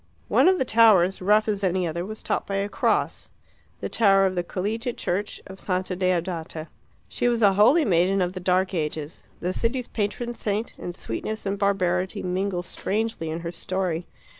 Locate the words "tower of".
3.87-4.33